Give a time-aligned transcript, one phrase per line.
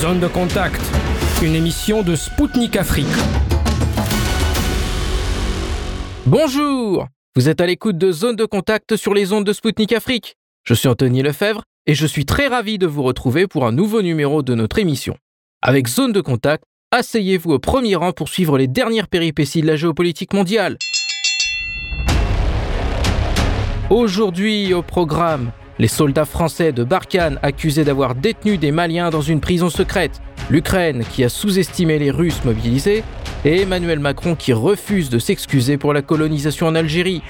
[0.00, 0.80] Zone de contact,
[1.42, 3.08] une émission de Spoutnik Afrique.
[6.24, 10.36] Bonjour Vous êtes à l'écoute de Zone de contact sur les ondes de Spoutnik Afrique.
[10.62, 14.00] Je suis Anthony Lefebvre et je suis très ravi de vous retrouver pour un nouveau
[14.00, 15.16] numéro de notre émission.
[15.62, 16.62] Avec Zone de contact,
[16.92, 20.78] asseyez-vous au premier rang pour suivre les dernières péripéties de la géopolitique mondiale.
[23.90, 29.40] Aujourd'hui au programme, les soldats français de Barkhane accusés d'avoir détenu des Maliens dans une
[29.40, 33.04] prison secrète, l'Ukraine qui a sous-estimé les Russes mobilisés,
[33.44, 37.22] et Emmanuel Macron qui refuse de s'excuser pour la colonisation en Algérie.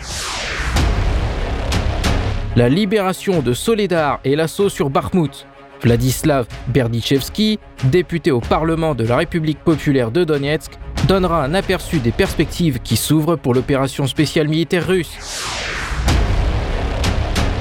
[2.56, 5.47] La libération de Soledar et l'assaut sur Bakhmut.
[5.83, 10.73] Vladislav Berdichevski, député au Parlement de la République populaire de Donetsk,
[11.06, 15.12] donnera un aperçu des perspectives qui s'ouvrent pour l'opération spéciale militaire russe.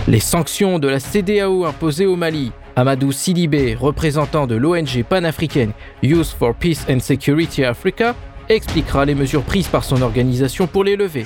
[0.09, 2.53] Les sanctions de la CDAO imposées au Mali.
[2.77, 8.15] Amadou Sidibé, représentant de l'ONG panafricaine Youth for Peace and Security Africa,
[8.47, 11.25] expliquera les mesures prises par son organisation pour les lever.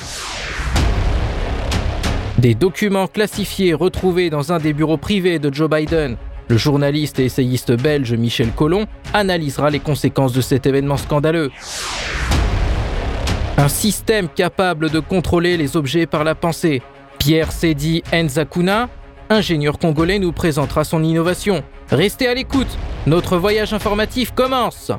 [2.39, 6.17] Des documents classifiés retrouvés dans un des bureaux privés de Joe Biden.
[6.47, 11.51] Le journaliste et essayiste belge Michel Collomb analysera les conséquences de cet événement scandaleux.
[13.57, 16.81] Un système capable de contrôler les objets par la pensée.
[17.21, 18.89] Pierre Sedi Nzakuna,
[19.29, 21.63] ingénieur congolais, nous présentera son innovation.
[21.91, 24.91] Restez à l'écoute, notre voyage informatif commence.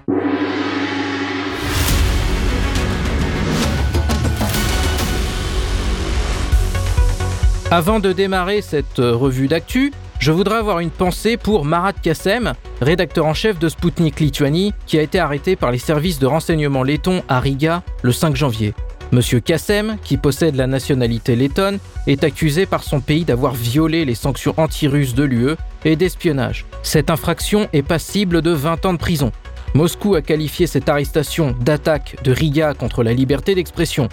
[7.72, 13.26] Avant de démarrer cette revue d'actu, je voudrais avoir une pensée pour Marat Kassem, rédacteur
[13.26, 17.24] en chef de Sputnik Lituanie, qui a été arrêté par les services de renseignement lettons
[17.28, 18.74] à Riga le 5 janvier.
[19.12, 24.14] Monsieur Kassem, qui possède la nationalité lettonne, est accusé par son pays d'avoir violé les
[24.14, 26.64] sanctions anti-russes de l'UE et d'espionnage.
[26.82, 29.30] Cette infraction est passible de 20 ans de prison.
[29.74, 34.08] Moscou a qualifié cette arrestation d'attaque de Riga contre la liberté d'expression.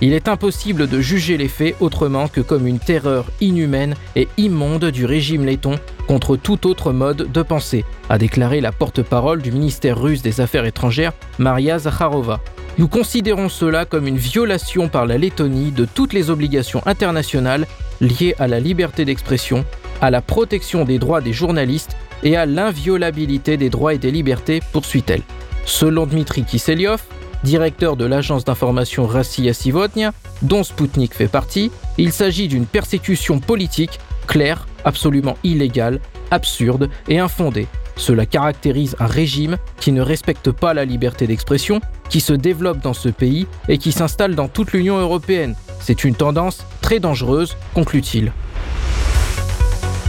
[0.00, 4.84] Il est impossible de juger les faits autrement que comme une terreur inhumaine et immonde
[4.86, 10.00] du régime letton contre tout autre mode de pensée, a déclaré la porte-parole du ministère
[10.00, 12.40] russe des Affaires étrangères, Maria Zakharova.
[12.76, 17.68] Nous considérons cela comme une violation par la Lettonie de toutes les obligations internationales
[18.00, 19.64] liées à la liberté d'expression,
[20.00, 24.60] à la protection des droits des journalistes et à l'inviolabilité des droits et des libertés,
[24.72, 25.22] poursuit-elle.
[25.64, 27.02] Selon Dmitri Kiselyov,
[27.44, 34.00] directeur de l'agence d'information Rassia Sivodnia, dont Sputnik fait partie, il s'agit d'une persécution politique
[34.26, 36.00] claire, absolument illégale,
[36.32, 37.68] absurde et infondée.
[37.96, 42.94] Cela caractérise un régime qui ne respecte pas la liberté d'expression, qui se développe dans
[42.94, 45.54] ce pays et qui s'installe dans toute l'Union européenne.
[45.80, 48.32] C'est une tendance très dangereuse, conclut-il.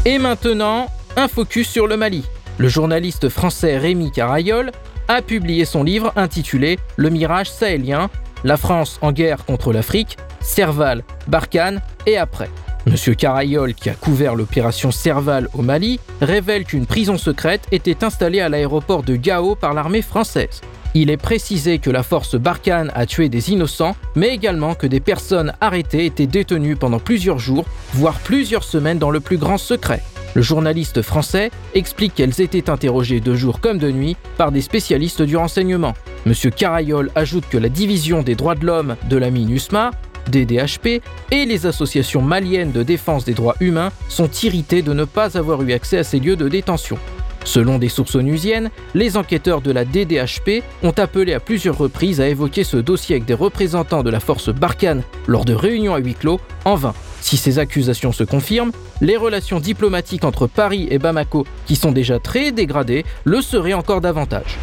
[0.06, 2.24] Et maintenant, un focus sur le Mali.
[2.58, 4.72] Le journaliste français Rémi Carayol
[5.08, 8.10] a publié son livre intitulé Le mirage sahélien,
[8.44, 12.50] la France en guerre contre l'Afrique, Serval, Barkhane et après.
[12.86, 18.42] Monsieur Carayol, qui a couvert l'opération Serval au Mali, révèle qu'une prison secrète était installée
[18.42, 20.62] à l'aéroport de Gao par l'armée française.
[20.94, 25.00] Il est précisé que la force Barkhane a tué des innocents, mais également que des
[25.00, 30.04] personnes arrêtées étaient détenues pendant plusieurs jours, voire plusieurs semaines dans le plus grand secret.
[30.36, 35.22] Le journaliste français explique qu'elles étaient interrogées de jour comme de nuit par des spécialistes
[35.22, 35.96] du renseignement.
[36.26, 39.92] Monsieur Carayol ajoute que la division des droits de l'homme de la MINUSMA,
[40.30, 45.38] DDHP et les associations maliennes de défense des droits humains sont irrités de ne pas
[45.38, 46.98] avoir eu accès à ces lieux de détention.
[47.46, 52.28] Selon des sources onusiennes, les enquêteurs de la DDHP ont appelé à plusieurs reprises à
[52.28, 56.16] évoquer ce dossier avec des représentants de la force Barkhane lors de réunions à huis
[56.16, 56.96] clos, en vain.
[57.22, 62.20] Si ces accusations se confirment, les relations diplomatiques entre Paris et Bamako, qui sont déjà
[62.20, 64.58] très dégradées, le seraient encore davantage.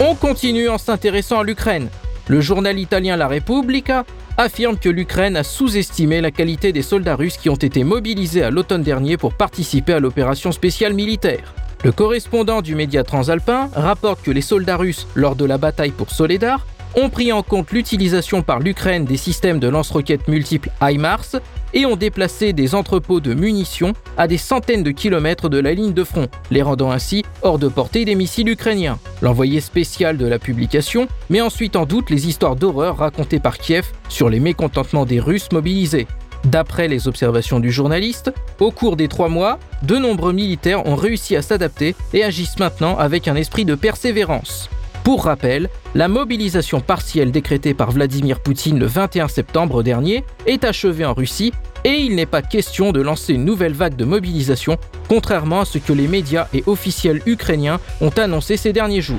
[0.00, 1.88] On continue en s'intéressant à l'Ukraine.
[2.28, 4.04] Le journal italien La Repubblica
[4.38, 8.50] affirme que l'Ukraine a sous-estimé la qualité des soldats russes qui ont été mobilisés à
[8.50, 11.54] l'automne dernier pour participer à l'opération spéciale militaire.
[11.84, 16.10] Le correspondant du média transalpin rapporte que les soldats russes, lors de la bataille pour
[16.10, 16.66] Soledar,
[16.96, 21.36] ont pris en compte l'utilisation par l'Ukraine des systèmes de lance-roquettes multiples HIMARS
[21.74, 25.92] et ont déplacé des entrepôts de munitions à des centaines de kilomètres de la ligne
[25.92, 28.98] de front, les rendant ainsi hors de portée des missiles ukrainiens.
[29.20, 33.86] L'envoyé spécial de la publication met ensuite en doute les histoires d'horreur racontées par Kiev
[34.08, 36.06] sur les mécontentements des Russes mobilisés.
[36.44, 38.30] D'après les observations du journaliste,
[38.60, 42.98] au cours des trois mois, de nombreux militaires ont réussi à s'adapter et agissent maintenant
[42.98, 44.68] avec un esprit de persévérance.
[45.04, 51.04] Pour rappel, la mobilisation partielle décrétée par Vladimir Poutine le 21 septembre dernier est achevée
[51.04, 51.52] en Russie
[51.84, 54.78] Et il n'est pas question de lancer une nouvelle vague de mobilisation,
[55.10, 59.18] contrairement à ce que les médias et officiels ukrainiens ont annoncé ces derniers jours.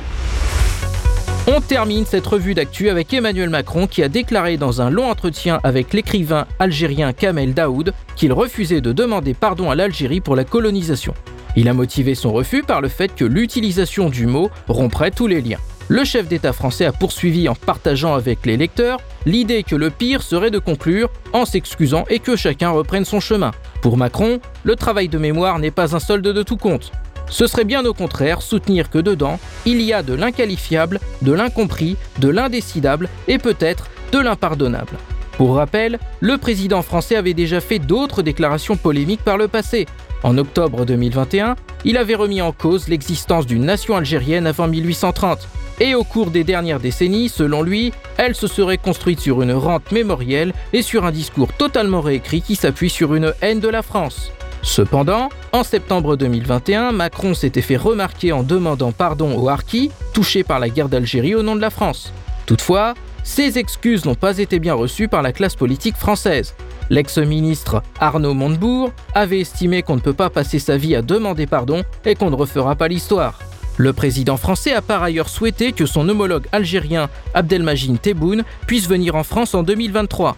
[1.46, 5.60] On termine cette revue d'actu avec Emmanuel Macron qui a déclaré dans un long entretien
[5.64, 11.14] avec l'écrivain algérien Kamel Daoud qu'il refusait de demander pardon à l'Algérie pour la colonisation.
[11.56, 15.42] Il a motivé son refus par le fait que l'utilisation du mot romprait tous les
[15.42, 15.60] liens.
[15.88, 20.24] Le chef d'État français a poursuivi en partageant avec les lecteurs l'idée que le pire
[20.24, 23.52] serait de conclure en s'excusant et que chacun reprenne son chemin.
[23.84, 26.92] Pour Macron, le travail de mémoire n'est pas un solde de tout compte.
[27.30, 31.98] Ce serait bien au contraire soutenir que dedans, il y a de l'inqualifiable, de l'incompris,
[32.18, 34.98] de l'indécidable et peut-être de l'impardonnable.
[35.38, 39.86] Pour rappel, le président français avait déjà fait d'autres déclarations polémiques par le passé.
[40.25, 45.48] En octobre 2021, il avait remis en cause l'existence d'une nation algérienne avant 1830.
[45.80, 49.92] Et au cours des dernières décennies, selon lui, elle se serait construite sur une rente
[49.92, 54.31] mémorielle et sur un discours totalement réécrit qui s'appuie sur une haine de la France.
[54.63, 60.57] Cependant, en septembre 2021, Macron s'était fait remarquer en demandant pardon aux Harkis, touchés par
[60.57, 62.12] la guerre d'Algérie au nom de la France.
[62.48, 66.56] Toutefois, ces excuses n'ont pas été bien reçues par la classe politique française.
[66.90, 71.84] L'ex-ministre Arnaud Montebourg avait estimé qu'on ne peut pas passer sa vie à demander pardon
[72.06, 73.40] et qu'on ne refera pas l'histoire.
[73.78, 79.16] Le président français a par ailleurs souhaité que son homologue algérien Abdelmajid Tebboune puisse venir
[79.16, 80.38] en France en 2023.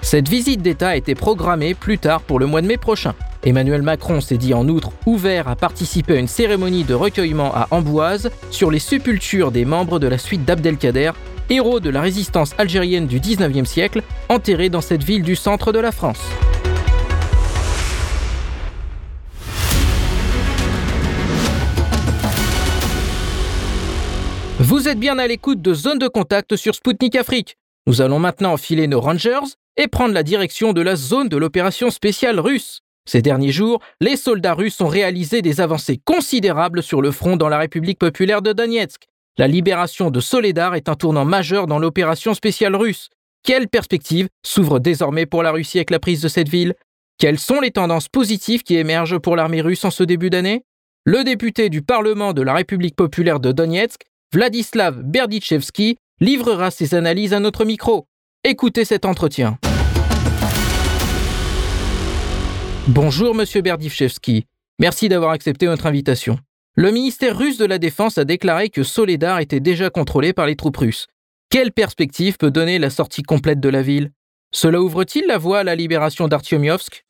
[0.00, 3.14] Cette visite d'État été programmée plus tard pour le mois de mai prochain.
[3.44, 7.68] Emmanuel Macron s'est dit en outre ouvert à participer à une cérémonie de recueillement à
[7.70, 11.12] Amboise sur les sépultures des membres de la suite d'Abdelkader,
[11.50, 15.78] héros de la résistance algérienne du 19e siècle, enterrés dans cette ville du centre de
[15.78, 16.20] la France.
[24.60, 27.56] Vous êtes bien à l'écoute de Zone de Contact sur Spoutnik Afrique.
[27.86, 31.90] Nous allons maintenant enfiler nos Rangers et prendre la direction de la zone de l'opération
[31.90, 32.80] spéciale russe.
[33.06, 37.48] Ces derniers jours, les soldats russes ont réalisé des avancées considérables sur le front dans
[37.48, 39.08] la République populaire de Donetsk.
[39.40, 43.08] La libération de Soledar est un tournant majeur dans l'opération spéciale russe.
[43.44, 46.74] Quelle perspective s'ouvre désormais pour la Russie avec la prise de cette ville?
[47.18, 50.64] Quelles sont les tendances positives qui émergent pour l'armée russe en ce début d'année?
[51.04, 54.00] Le député du Parlement de la République populaire de Donetsk,
[54.34, 58.06] Vladislav Berdichevski, livrera ses analyses à notre micro.
[58.42, 59.56] Écoutez cet entretien.
[62.88, 64.46] Bonjour Monsieur Berdivchevski.
[64.80, 66.40] Merci d'avoir accepté notre invitation.
[66.80, 70.54] Le ministère russe de la Défense a déclaré que Soledar était déjà contrôlé par les
[70.54, 71.08] troupes russes.
[71.50, 74.12] Quelle perspective peut donner la sortie complète de la ville?
[74.52, 77.04] Cela ouvre-t-il la voie à la libération d'Artyomiovsk?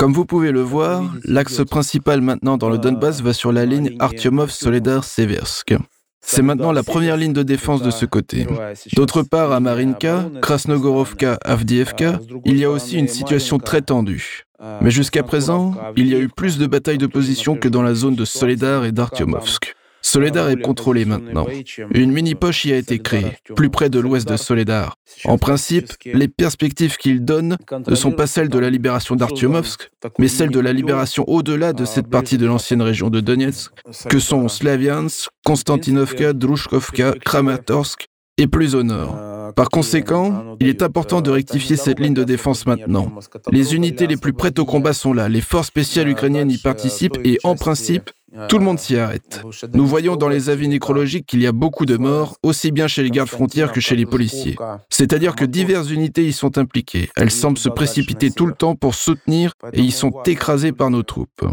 [0.00, 3.94] Comme vous pouvez le voir, l'axe principal maintenant dans le Donbass va sur la ligne
[4.00, 5.76] Artyomov-Soledar-Seversk.
[6.20, 8.46] C'est maintenant la première ligne de défense de ce côté.
[8.94, 14.42] D'autre part, à Marinka, Krasnogorovka, Avdiivka, il y a aussi une situation très tendue.
[14.80, 17.94] Mais jusqu'à présent, il y a eu plus de batailles de position que dans la
[17.94, 19.74] zone de Soledar et d'Artyomovsk.
[20.08, 21.46] Soledar est contrôlé maintenant.
[21.92, 24.96] Une mini-poche y a été créée, plus près de l'ouest de Soledar.
[25.26, 30.28] En principe, les perspectives qu'il donne ne sont pas celles de la libération d'Artyomovsk, mais
[30.28, 33.70] celles de la libération au-delà de cette partie de l'ancienne région de Donetsk,
[34.08, 38.08] que sont Slaviansk, Konstantinovka, Drushkovka, Kramatorsk
[38.38, 39.16] et plus au nord.
[39.54, 43.10] Par conséquent, il est important de rectifier cette ligne de défense maintenant.
[43.50, 47.18] Les unités les plus prêtes au combat sont là, les forces spéciales ukrainiennes y participent
[47.24, 48.10] et en principe,
[48.48, 49.42] tout le monde s'y arrête.
[49.72, 53.02] Nous voyons dans les avis nécrologiques qu'il y a beaucoup de morts, aussi bien chez
[53.02, 54.56] les gardes frontières que chez les policiers.
[54.90, 57.08] C'est-à-dire que diverses unités y sont impliquées.
[57.16, 61.02] Elles semblent se précipiter tout le temps pour soutenir et y sont écrasées par nos
[61.02, 61.44] troupes.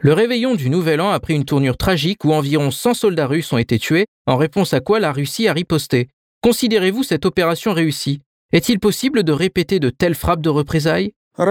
[0.00, 3.52] Le réveillon du Nouvel An a pris une tournure tragique où environ 100 soldats russes
[3.52, 6.08] ont été tués, en réponse à quoi la Russie a riposté.
[6.40, 8.20] Considérez-vous cette opération réussie?
[8.52, 11.12] Est-il possible de répéter de telles frappes de représailles?
[11.36, 11.46] La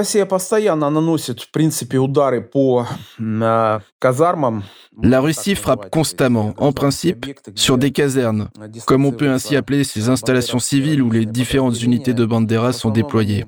[5.20, 7.26] Russie frappe constamment, en principe,
[7.56, 8.50] sur des casernes,
[8.86, 12.90] comme on peut ainsi appeler ces installations civiles où les différentes unités de Bandera sont
[12.90, 13.44] déployées.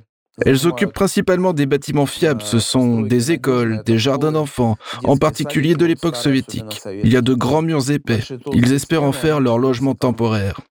[0.46, 5.76] Elles occupent principalement des bâtiments fiables, ce sont des écoles, des jardins d'enfants, en particulier
[5.76, 6.82] de l'époque soviétique.
[7.04, 8.20] Il y a de grands murs épais.
[8.54, 10.62] Ils espèrent en faire leur logement temporaire.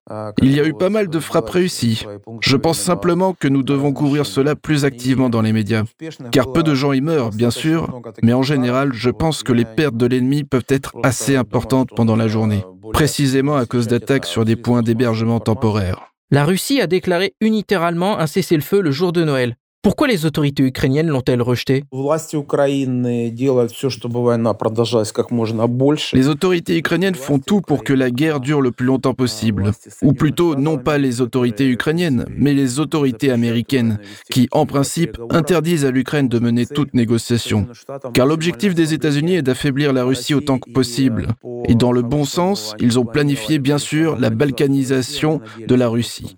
[0.41, 2.05] Il y a eu pas mal de frappes réussies.
[2.41, 5.83] Je pense simplement que nous devons couvrir cela plus activement dans les médias.
[6.31, 9.65] Car peu de gens y meurent, bien sûr, mais en général, je pense que les
[9.65, 14.45] pertes de l'ennemi peuvent être assez importantes pendant la journée, précisément à cause d'attaques sur
[14.45, 16.08] des points d'hébergement temporaires.
[16.31, 19.57] La Russie a déclaré unilatéralement un cessez-le-feu le jour de Noël.
[19.81, 21.85] Pourquoi les autorités ukrainiennes l'ont-elles rejeté?
[26.13, 29.71] Les autorités ukrainiennes font tout pour que la guerre dure le plus longtemps possible.
[30.01, 35.85] Ou plutôt, non pas les autorités ukrainiennes, mais les autorités américaines, qui, en principe, interdisent
[35.85, 37.65] à l'Ukraine de mener toute négociation.
[38.13, 41.27] Car l'objectif des États-Unis est d'affaiblir la Russie autant que possible.
[41.69, 46.35] Et dans le bon sens, ils ont planifié, bien sûr, la balkanisation de la Russie.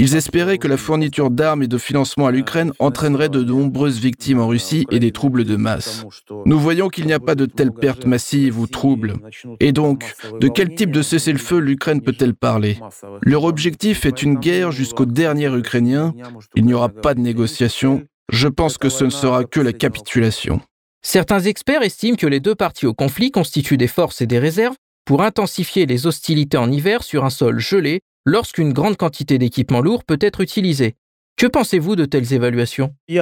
[0.00, 4.40] Ils espéraient que la fourniture d'armes et de financement à l'Ukraine entraînerait de nombreuses victimes
[4.40, 6.04] en Russie et des troubles de masse.
[6.46, 9.14] Nous voyons qu'il n'y a pas de telles pertes massives ou troubles.
[9.60, 12.78] Et donc, de quel type de cessez-le-feu l'Ukraine peut-elle parler
[13.22, 16.12] Leur objectif est une guerre jusqu'au dernier Ukrainien.
[16.56, 18.02] Il n'y aura pas de négociation.
[18.32, 20.60] Je pense que ce ne sera que la capitulation.
[21.02, 24.76] Certains experts estiment que les deux parties au conflit constituent des forces et des réserves
[25.04, 30.04] pour intensifier les hostilités en hiver sur un sol gelé lorsqu'une grande quantité d'équipements lourds
[30.04, 30.94] peut être utilisée.
[31.36, 32.94] Que pensez-vous de telles évaluations?
[33.08, 33.16] Je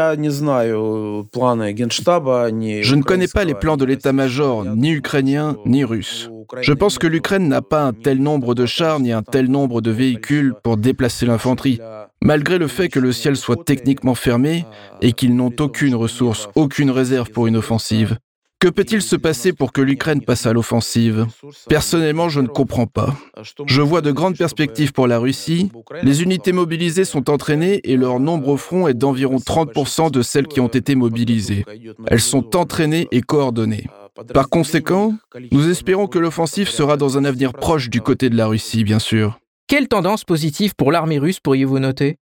[2.94, 6.30] ne connais pas les plans de l'état-major, ni ukrainien, ni russe.
[6.60, 9.80] Je pense que l'Ukraine n'a pas un tel nombre de chars ni un tel nombre
[9.80, 11.80] de véhicules pour déplacer l'infanterie,
[12.22, 14.66] malgré le fait que le ciel soit techniquement fermé
[15.00, 18.18] et qu'ils n'ont aucune ressource, aucune réserve pour une offensive.
[18.62, 21.26] Que peut-il se passer pour que l'Ukraine passe à l'offensive
[21.68, 23.16] Personnellement, je ne comprends pas.
[23.66, 25.72] Je vois de grandes perspectives pour la Russie.
[26.04, 30.46] Les unités mobilisées sont entraînées et leur nombre au front est d'environ 30% de celles
[30.46, 31.64] qui ont été mobilisées.
[32.06, 33.88] Elles sont entraînées et coordonnées.
[34.32, 35.14] Par conséquent,
[35.50, 39.00] nous espérons que l'offensive sera dans un avenir proche du côté de la Russie, bien
[39.00, 39.40] sûr.
[39.66, 42.16] Quelle tendance positive pour l'armée russe pourriez-vous noter?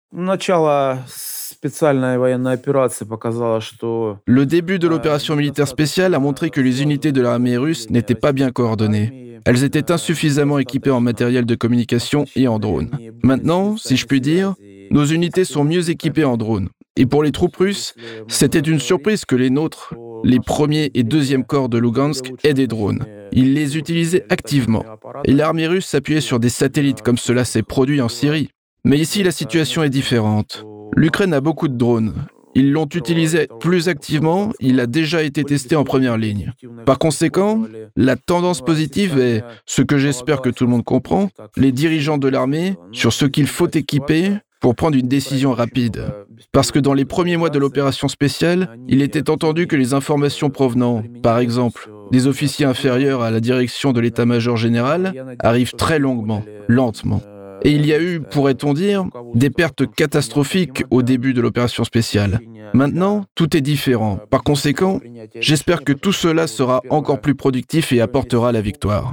[4.27, 8.15] Le début de l'opération militaire spéciale a montré que les unités de l'armée russe n'étaient
[8.15, 9.39] pas bien coordonnées.
[9.45, 12.91] Elles étaient insuffisamment équipées en matériel de communication et en drones.
[13.23, 14.55] Maintenant, si je puis dire,
[14.91, 16.71] nos unités sont mieux équipées en drones.
[16.97, 17.95] Et pour les troupes russes,
[18.29, 22.69] c'était une surprise que les nôtres, les premiers et deuxièmes corps de Lugansk, aient des
[22.69, 23.05] drones.
[23.33, 24.85] Ils les utilisaient activement.
[25.25, 28.49] Et l'armée russe s'appuyait sur des satellites comme cela s'est produit en Syrie.
[28.85, 30.65] Mais ici, la situation est différente.
[30.97, 32.15] L'Ukraine a beaucoup de drones.
[32.55, 36.53] Ils l'ont utilisé plus activement, il a déjà été testé en première ligne.
[36.85, 37.63] Par conséquent,
[37.97, 42.29] la tendance positive est, ce que j'espère que tout le monde comprend, les dirigeants de
[42.29, 46.05] l'armée sur ce qu'il faut équiper pour prendre une décision rapide.
[46.53, 50.51] Parce que dans les premiers mois de l'opération spéciale, il était entendu que les informations
[50.51, 56.43] provenant, par exemple, des officiers inférieurs à la direction de l'état-major général arrivent très longuement,
[56.69, 57.23] lentement.
[57.63, 62.41] Et il y a eu, pourrait-on dire, des pertes catastrophiques au début de l'opération spéciale.
[62.73, 64.19] Maintenant, tout est différent.
[64.31, 65.01] Par conséquent,
[65.35, 69.13] j'espère que tout cela sera encore plus productif et apportera la victoire.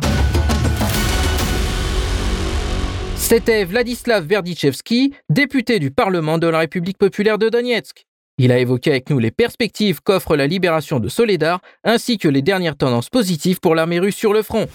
[3.15, 8.05] C'était Vladislav Verdichevski, député du Parlement de la République populaire de Donetsk.
[8.37, 12.43] Il a évoqué avec nous les perspectives qu'offre la libération de Soledar ainsi que les
[12.43, 14.67] dernières tendances positives pour l'armée russe sur le front.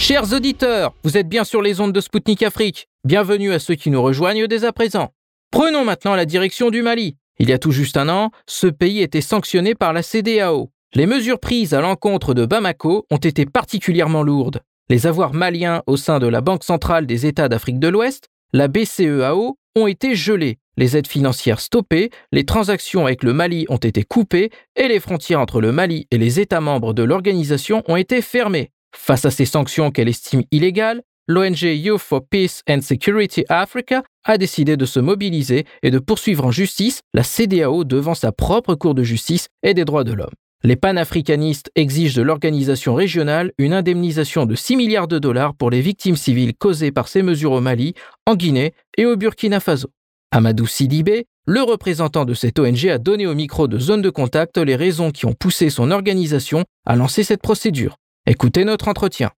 [0.00, 2.88] Chers auditeurs, vous êtes bien sur les ondes de Spoutnik Afrique.
[3.04, 5.10] Bienvenue à ceux qui nous rejoignent dès à présent.
[5.50, 7.18] Prenons maintenant la direction du Mali.
[7.38, 10.70] Il y a tout juste un an, ce pays était sanctionné par la CDAO.
[10.94, 14.62] Les mesures prises à l'encontre de Bamako ont été particulièrement lourdes.
[14.88, 18.68] Les avoirs maliens au sein de la Banque centrale des États d'Afrique de l'Ouest, la
[18.68, 24.02] BCEAO, ont été gelés, les aides financières stoppées, les transactions avec le Mali ont été
[24.04, 28.22] coupées et les frontières entre le Mali et les États membres de l'organisation ont été
[28.22, 28.70] fermées.
[29.10, 34.38] Face à ces sanctions qu'elle estime illégales, l'ONG Youth for Peace and Security Africa a
[34.38, 38.94] décidé de se mobiliser et de poursuivre en justice la CDAO devant sa propre Cour
[38.94, 40.34] de justice et des droits de l'homme.
[40.62, 45.80] Les panafricanistes exigent de l'organisation régionale une indemnisation de 6 milliards de dollars pour les
[45.80, 47.94] victimes civiles causées par ces mesures au Mali,
[48.26, 49.88] en Guinée et au Burkina Faso.
[50.32, 54.58] Amadou Sidibé, le représentant de cette ONG, a donné au micro de Zone de Contact
[54.58, 57.96] les raisons qui ont poussé son organisation à lancer cette procédure.
[58.30, 59.30] Écoutez notre entretien.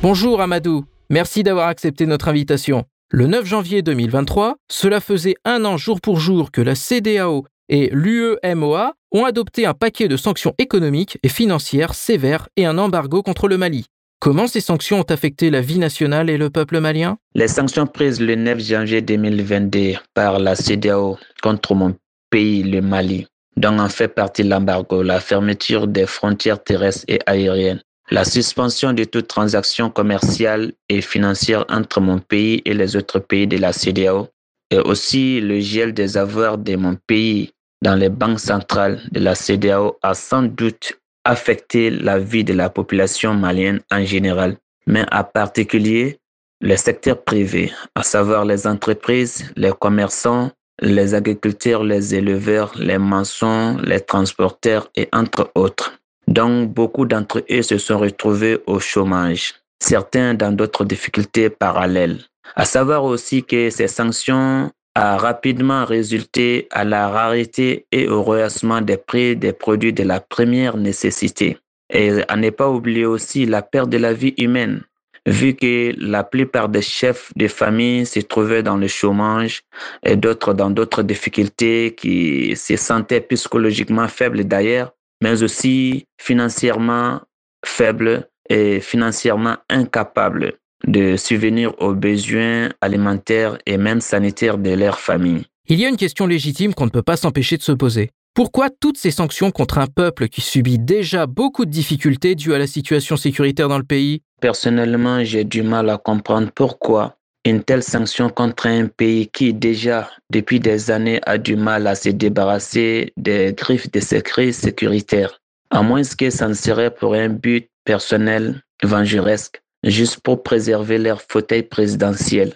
[0.00, 2.84] Bonjour Amadou, merci d'avoir accepté notre invitation.
[3.10, 7.90] Le 9 janvier 2023, cela faisait un an jour pour jour que la CDAO et
[7.92, 13.48] l'UEMOA ont adopté un paquet de sanctions économiques et financières sévères et un embargo contre
[13.48, 13.86] le Mali.
[14.20, 17.18] Comment ces sanctions ont affecté la vie nationale et le peuple malien?
[17.34, 21.96] Les sanctions prises le 9 janvier 2022 par la CDAO contre mon
[22.30, 27.82] pays, le Mali, dont en fait partie l'embargo, la fermeture des frontières terrestres et aériennes,
[28.10, 33.46] la suspension de toute transaction commerciale et financière entre mon pays et les autres pays
[33.46, 34.28] de la CDAO,
[34.70, 39.34] et aussi le gel des avoirs de mon pays dans les banques centrales de la
[39.34, 40.94] CDAO a sans doute
[41.24, 44.56] affecté la vie de la population malienne en général.
[44.86, 46.18] mais en particulier
[46.60, 53.76] le secteur privé, à savoir les entreprises, les commerçants, les agriculteurs, les éleveurs, les maçons,
[53.82, 55.98] les transporteurs et entre autres.
[56.28, 62.20] Donc, beaucoup d'entre eux se sont retrouvés au chômage, certains dans d'autres difficultés parallèles.
[62.54, 68.80] À savoir aussi que ces sanctions ont rapidement résulté à la rareté et au rehaussement
[68.80, 71.58] des prix des produits de la première nécessité.
[71.90, 74.82] Et à ne pas oublier aussi la perte de la vie humaine,
[75.26, 79.62] vu que la plupart des chefs de famille se trouvaient dans le chômage
[80.04, 87.20] et d'autres dans d'autres difficultés qui se sentaient psychologiquement faibles d'ailleurs, mais aussi financièrement
[87.64, 90.54] faibles et financièrement incapables
[90.86, 95.44] de subvenir aux besoins alimentaires et même sanitaires de leur famille.
[95.68, 98.10] Il y a une question légitime qu'on ne peut pas s'empêcher de se poser.
[98.34, 102.58] Pourquoi toutes ces sanctions contre un peuple qui subit déjà beaucoup de difficultés dues à
[102.58, 107.84] la situation sécuritaire dans le pays Personnellement, j'ai du mal à comprendre pourquoi une telle
[107.84, 113.12] sanction contre un pays qui déjà depuis des années a du mal à se débarrasser
[113.16, 117.70] des griffes de ces crises sécuritaires, à moins que ça ne serait pour un but
[117.84, 122.54] personnel vengeresque, juste pour préserver leur fauteuil présidentiel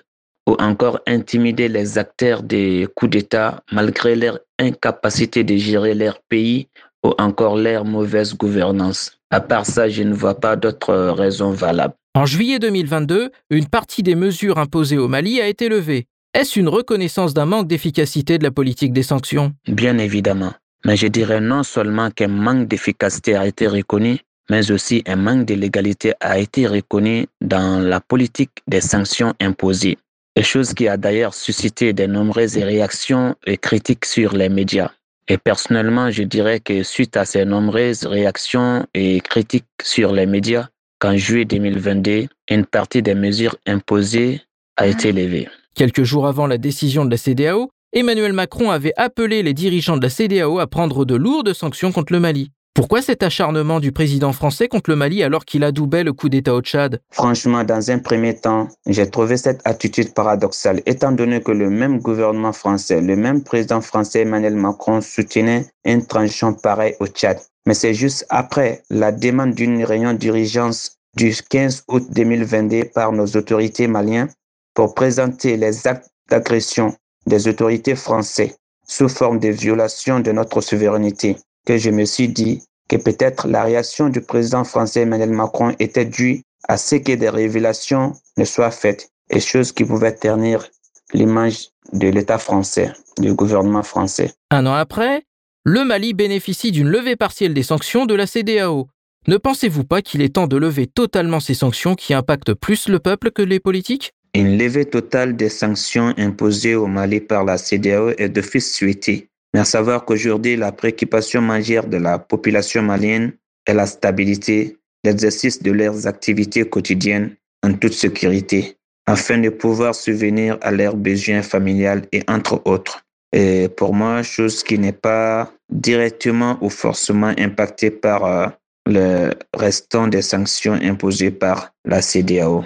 [0.49, 6.69] ou encore intimider les acteurs des coups d'État malgré leur incapacité de gérer leur pays
[7.06, 9.18] ou encore leur mauvaise gouvernance.
[9.30, 11.94] À part ça, je ne vois pas d'autres raisons valables.
[12.14, 16.06] En juillet 2022, une partie des mesures imposées au Mali a été levée.
[16.34, 19.52] Est-ce une reconnaissance d'un manque d'efficacité de la politique des sanctions?
[19.68, 20.52] Bien évidemment.
[20.84, 24.20] Mais je dirais non seulement qu'un manque d'efficacité a été reconnu,
[24.50, 29.98] mais aussi un manque de légalité a été reconnu dans la politique des sanctions imposées
[30.42, 34.90] chose qui a d'ailleurs suscité de nombreuses réactions et critiques sur les médias.
[35.28, 40.68] Et personnellement, je dirais que suite à ces nombreuses réactions et critiques sur les médias,
[40.99, 44.42] qu'en juillet 2022, une partie des mesures imposées
[44.76, 45.49] a été levée.
[45.75, 50.02] Quelques jours avant la décision de la CDAO, Emmanuel Macron avait appelé les dirigeants de
[50.02, 52.50] la CDAO à prendre de lourdes sanctions contre le Mali.
[52.76, 56.54] Pourquoi cet acharnement du président français contre le Mali alors qu'il adoubait le coup d'État
[56.54, 57.00] au Tchad?
[57.11, 62.00] Franchement, dans un premier temps, j'ai trouvé cette attitude paradoxale, étant donné que le même
[62.00, 67.41] gouvernement français, le même président français Emmanuel Macron soutenait une transition pareille au Tchad.
[67.65, 73.26] Mais c'est juste après la demande d'une réunion d'urgence du 15 août 2022 par nos
[73.26, 74.28] autorités maliennes
[74.75, 76.95] pour présenter les actes d'agression
[77.26, 78.54] des autorités françaises
[78.86, 83.65] sous forme de violation de notre souveraineté que je me suis dit que peut-être la
[83.65, 88.71] réaction du président français Emmanuel Macron était due à ce que des révélations ne soient
[88.71, 90.69] faites et choses qui pouvaient ternir
[91.13, 94.33] l'image de l'État français, du gouvernement français.
[94.50, 95.23] Un an après,
[95.65, 98.87] le Mali bénéficie d'une levée partielle des sanctions de la CDAO.
[99.26, 103.00] Ne pensez-vous pas qu'il est temps de lever totalement ces sanctions qui impactent plus le
[103.00, 104.13] peuple que les politiques?
[104.35, 109.29] Une levée totale des sanctions imposées au Mali par la CDAO est de fait souhaitée,
[109.56, 113.32] mais à savoir qu'aujourd'hui, la préoccupation majeure de la population malienne
[113.64, 120.58] est la stabilité, l'exercice de leurs activités quotidiennes en toute sécurité, afin de pouvoir subvenir
[120.60, 123.06] à leurs besoins familiales et entre autres.
[123.32, 128.49] Et pour moi, chose qui n'est pas directement ou forcément impactée par euh,
[128.84, 132.62] le restant des sanctions imposées par la CDAO.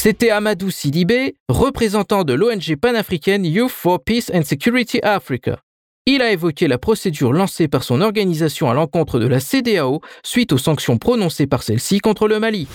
[0.00, 5.58] C'était Amadou Sidibé, représentant de l'ONG panafricaine Youth for Peace and Security Africa.
[6.06, 10.52] Il a évoqué la procédure lancée par son organisation à l'encontre de la CDAO suite
[10.52, 12.68] aux sanctions prononcées par celle-ci contre le Mali.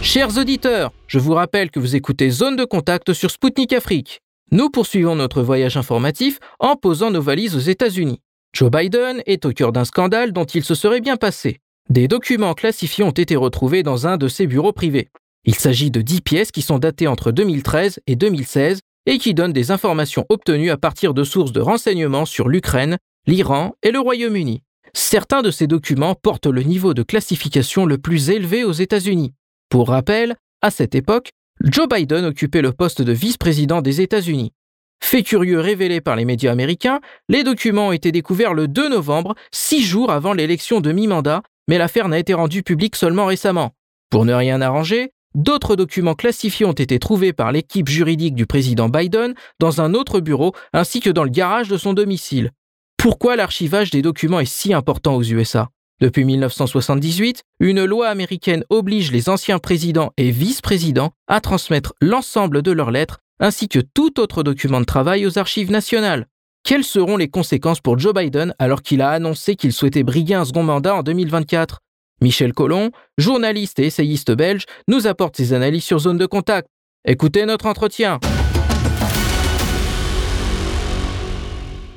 [0.00, 4.20] Chers auditeurs, je vous rappelle que vous écoutez Zone de contact sur Spoutnik Afrique.
[4.52, 8.20] Nous poursuivons notre voyage informatif en posant nos valises aux États-Unis.
[8.52, 11.58] Joe Biden est au cœur d'un scandale dont il se serait bien passé.
[11.90, 15.10] Des documents classifiés ont été retrouvés dans un de ses bureaux privés.
[15.44, 19.52] Il s'agit de 10 pièces qui sont datées entre 2013 et 2016 et qui donnent
[19.52, 24.62] des informations obtenues à partir de sources de renseignements sur l'Ukraine, l'Iran et le Royaume-Uni.
[24.94, 29.34] Certains de ces documents portent le niveau de classification le plus élevé aux États-Unis.
[29.68, 31.30] Pour rappel, à cette époque,
[31.62, 34.52] Joe Biden occupait le poste de vice-président des États-Unis.
[35.02, 39.34] Fait curieux révélé par les médias américains, les documents ont été découverts le 2 novembre,
[39.52, 43.72] six jours avant l'élection de mi-mandat, mais l'affaire n'a été rendue publique seulement récemment.
[44.10, 48.88] Pour ne rien arranger, d'autres documents classifiés ont été trouvés par l'équipe juridique du président
[48.88, 52.50] Biden dans un autre bureau ainsi que dans le garage de son domicile.
[52.96, 55.68] Pourquoi l'archivage des documents est si important aux USA
[56.00, 62.72] Depuis 1978, une loi américaine oblige les anciens présidents et vice-présidents à transmettre l'ensemble de
[62.72, 66.26] leurs lettres ainsi que tout autre document de travail aux archives nationales.
[66.64, 70.46] Quelles seront les conséquences pour Joe Biden alors qu'il a annoncé qu'il souhaitait briguer un
[70.46, 71.80] second mandat en 2024
[72.22, 76.68] Michel Collomb, journaliste et essayiste belge, nous apporte ses analyses sur zone de contact.
[77.06, 78.18] Écoutez notre entretien.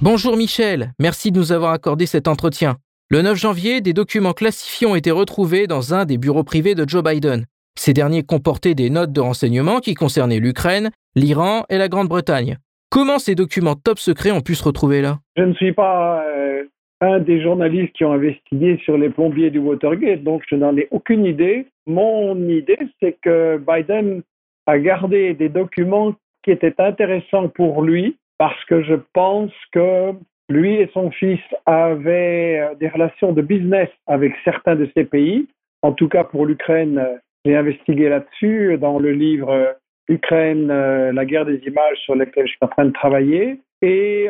[0.01, 2.75] Bonjour Michel, merci de nous avoir accordé cet entretien.
[3.09, 6.87] Le 9 janvier, des documents classifiés ont été retrouvés dans un des bureaux privés de
[6.87, 7.45] Joe Biden.
[7.79, 12.57] Ces derniers comportaient des notes de renseignement qui concernaient l'Ukraine, l'Iran et la Grande-Bretagne.
[12.89, 15.19] Comment ces documents top secrets ont pu se retrouver là?
[15.35, 16.63] Je ne suis pas euh,
[17.01, 20.87] un des journalistes qui ont investigué sur les plombiers du Watergate, donc je n'en ai
[20.91, 21.67] aucune idée.
[21.85, 24.23] Mon idée, c'est que Biden
[24.67, 30.13] a gardé des documents qui étaient intéressants pour lui parce que je pense que
[30.47, 35.45] lui et son fils avaient euh, des relations de business avec certains de ces pays.
[35.81, 39.75] En tout cas, pour l'Ukraine, euh, j'ai investigué là-dessus dans le livre
[40.09, 43.59] euh, Ukraine, la guerre des images sur lequel je suis en train de travailler.
[43.81, 44.27] Et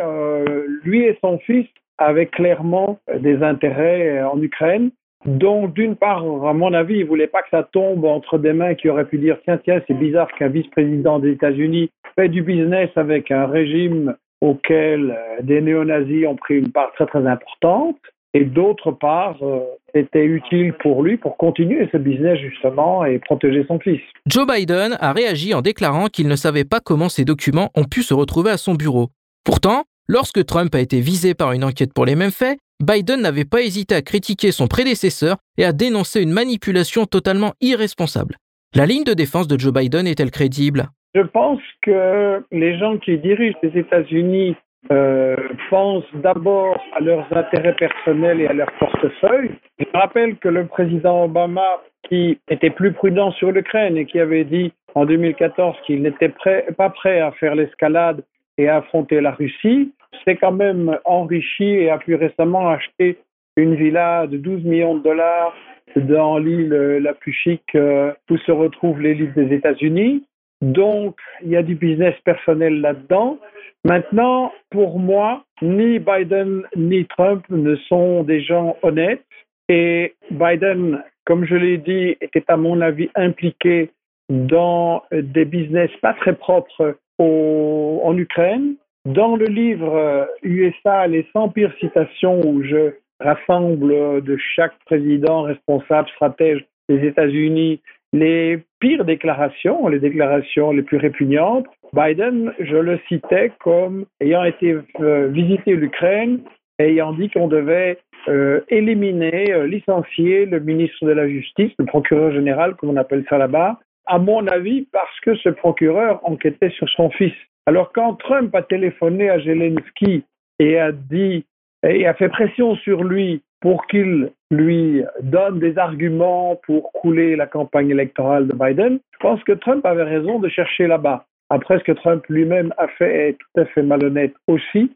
[0.84, 4.92] lui et son fils avaient clairement des intérêts en Ukraine.
[5.26, 8.54] Donc, d'une part, à mon avis, il ne voulait pas que ça tombe entre des
[8.54, 12.42] mains qui auraient pu dire tiens, tiens, c'est bizarre qu'un vice-président des États-Unis fait du
[12.42, 17.98] business avec un régime auquel euh, des néo-nazis ont pris une part très très importante.
[18.38, 19.62] Et d'autre part, euh,
[19.96, 24.00] c'était utile pour lui pour continuer ce business justement et protéger son fils.
[24.28, 28.04] Joe Biden a réagi en déclarant qu'il ne savait pas comment ces documents ont pu
[28.04, 29.08] se retrouver à son bureau.
[29.44, 33.44] Pourtant, lorsque Trump a été visé par une enquête pour les mêmes faits, Biden n'avait
[33.44, 38.36] pas hésité à critiquer son prédécesseur et à dénoncer une manipulation totalement irresponsable.
[38.76, 40.90] La ligne de défense de Joe Biden est-elle crédible?
[41.16, 44.56] Je pense que les gens qui dirigent les États-Unis
[44.92, 45.36] euh,
[45.70, 49.52] pensent d'abord à leurs intérêts personnels et à leur portefeuille.
[49.80, 54.46] Je rappelle que le président Obama, qui était plus prudent sur l'Ukraine et qui avait
[54.46, 56.34] dit en 2014 qu'il n'était
[56.78, 58.24] pas prêt à faire l'escalade
[58.58, 59.92] et à affronter la Russie,
[60.26, 63.18] s'est quand même enrichi et a plus récemment acheté
[63.56, 65.54] une villa de 12 millions de dollars
[65.96, 70.24] dans l'île la plus chic euh, où se retrouve l'élite des États-Unis.
[70.62, 73.38] Donc, il y a du business personnel là-dedans.
[73.86, 79.24] Maintenant, pour moi, ni Biden ni Trump ne sont des gens honnêtes.
[79.70, 83.92] Et Biden, comme je l'ai dit, était à mon avis impliqué
[84.30, 88.76] dans des business pas très propres en Ukraine.
[89.06, 96.10] Dans le livre USA, les 100 pires citations où je rassemble de chaque président responsable,
[96.10, 97.82] stratège des États-Unis
[98.14, 104.78] les pires déclarations, les déclarations les plus répugnantes, Biden, je le citais comme ayant été
[105.00, 106.42] euh, visiter l'Ukraine,
[106.80, 112.32] ayant dit qu'on devait euh, éliminer, euh, licencier le ministre de la Justice, le procureur
[112.32, 116.90] général, comme on appelle ça là-bas, à mon avis, parce que ce procureur enquêtait sur
[116.90, 117.34] son fils.
[117.66, 120.24] Alors quand Trump a téléphoné à Zelensky
[120.60, 121.46] et a dit
[121.84, 127.48] et a fait pression sur lui pour qu'il lui donne des arguments pour couler la
[127.48, 131.26] campagne électorale de Biden, je pense que Trump avait raison de chercher là-bas.
[131.50, 134.92] Après, ce que Trump lui-même a fait est tout à fait malhonnête aussi.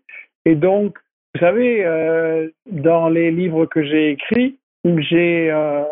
[0.45, 0.97] Et donc,
[1.33, 5.83] vous savez, euh, dans les livres que j'ai écrits, j'ai euh,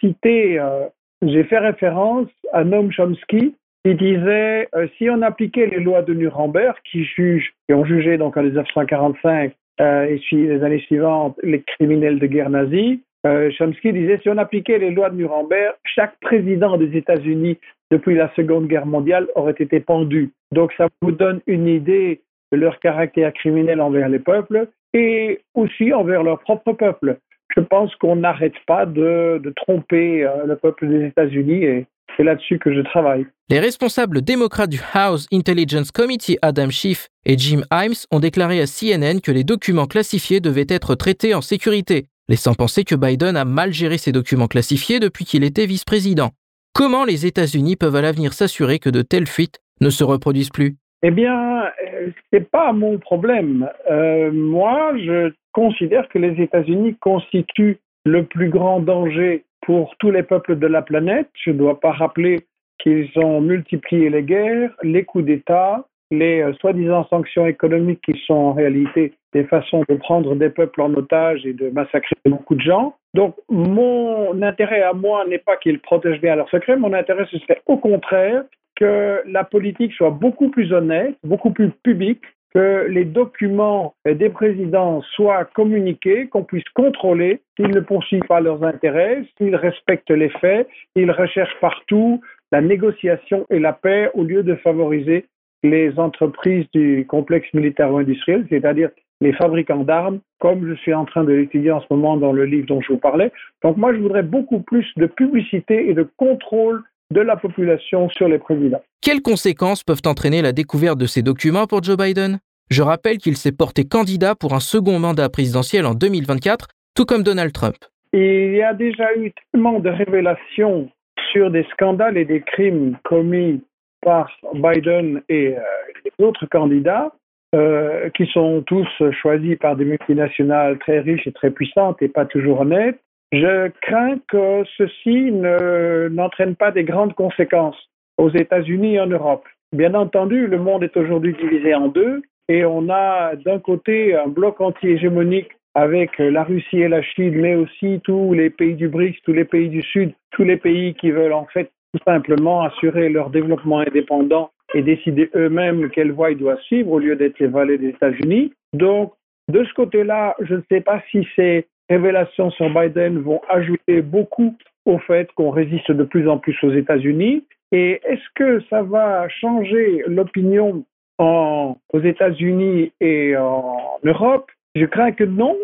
[0.00, 0.86] cité, euh,
[1.22, 3.54] j'ai fait référence à Noam Chomsky
[3.84, 8.36] qui disait si on appliquait les lois de Nuremberg qui jugent, et ont jugé donc
[8.36, 12.98] en 1945 euh, et les années suivantes les criminels de guerre nazis.
[13.26, 17.58] Euh, Chomsky disait si on appliquait les lois de Nuremberg, chaque président des États-Unis
[17.90, 20.30] depuis la Seconde Guerre mondiale aurait été pendu.
[20.52, 22.20] Donc ça vous donne une idée
[22.52, 27.18] de leur caractère criminel envers les peuples et aussi envers leur propre peuple.
[27.56, 32.58] Je pense qu'on n'arrête pas de, tromper euh, le peuple des États-Unis et c'est là-dessus
[32.58, 33.26] que je travaille.
[33.48, 38.66] Les responsables démocrates du House Intelligence Committee, Adam Schiff et Jim Himes, ont déclaré à
[38.66, 43.44] CNN que les documents classifiés devaient être traités en sécurité, laissant penser que Biden a
[43.44, 46.30] mal géré ces documents classifiés depuis qu'il était vice-président.
[46.74, 50.76] Comment les États-Unis peuvent à l'avenir s'assurer que de telles fuites ne se reproduisent plus?
[51.02, 53.68] Eh bien, euh, c'est pas mon problème.
[53.90, 60.22] Euh, moi, je considère que les États-Unis constituent le plus grand danger pour tous les
[60.22, 61.28] peuples de la planète.
[61.44, 62.40] Je ne dois pas rappeler
[62.78, 68.34] qu'ils ont multiplié les guerres, les coups d'État, les euh, soi-disant sanctions économiques qui sont
[68.34, 72.60] en réalité des façons de prendre des peuples en otage et de massacrer beaucoup de
[72.60, 72.96] gens.
[73.14, 77.38] Donc mon intérêt à moi n'est pas qu'ils protègent bien leurs secrets, mon intérêt ce
[77.38, 78.44] serait au contraire
[78.76, 82.22] que la politique soit beaucoup plus honnête, beaucoup plus publique,
[82.54, 88.64] que les documents des présidents soient communiqués, qu'on puisse contrôler s'ils ne poursuivent pas leurs
[88.64, 92.20] intérêts, s'ils respectent les faits, s'ils recherchent partout
[92.52, 95.26] la négociation et la paix au lieu de favoriser
[95.62, 101.32] les entreprises du complexe militaro-industriel, c'est-à-dire les fabricants d'armes, comme je suis en train de
[101.32, 103.32] l'étudier en ce moment dans le livre dont je vous parlais.
[103.62, 108.28] Donc moi, je voudrais beaucoup plus de publicité et de contrôle de la population sur
[108.28, 108.82] les présidents.
[109.00, 112.38] Quelles conséquences peuvent entraîner la découverte de ces documents pour Joe Biden?
[112.70, 117.22] Je rappelle qu'il s'est porté candidat pour un second mandat présidentiel en 2024, tout comme
[117.22, 117.76] Donald Trump.
[118.12, 120.90] Il y a déjà eu tellement de révélations
[121.32, 123.62] sur des scandales et des crimes commis
[124.02, 125.60] par Biden et euh,
[126.04, 127.12] les autres candidats,
[127.54, 128.88] euh, qui sont tous
[129.22, 133.00] choisis par des multinationales très riches et très puissantes et pas toujours honnêtes,
[133.32, 137.76] je crains que ceci n'entraîne pas des grandes conséquences
[138.16, 139.46] aux États-Unis et en Europe.
[139.74, 144.28] Bien entendu, le monde est aujourd'hui divisé en deux et on a d'un côté un
[144.28, 149.20] bloc anti-hégémonique avec la Russie et la Chine, mais aussi tous les pays du BRICS,
[149.24, 153.08] tous les pays du Sud, tous les pays qui veulent en fait tout simplement assurer
[153.10, 157.46] leur développement indépendant et décider eux-mêmes quelle voie ils doivent suivre au lieu d'être les
[157.46, 158.52] valets des États-Unis.
[158.72, 159.12] Donc,
[159.48, 164.54] de ce côté-là, je ne sais pas si ces révélations sur Biden vont ajouter beaucoup
[164.84, 167.44] au fait qu'on résiste de plus en plus aux États-Unis.
[167.72, 170.84] Et est-ce que ça va changer l'opinion
[171.18, 174.50] aux États-Unis et en Europe?
[174.78, 175.56] Je crains que non,